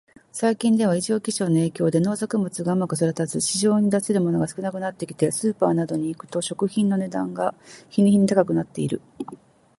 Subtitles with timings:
[0.31, 7.53] 最近では、異常気象の影響で農作物がうまく育たず、市場に出せるものが少なくなってきて、スーパーなどに行くと食品の値段が
[7.89, 8.99] 日に日に高くなっている。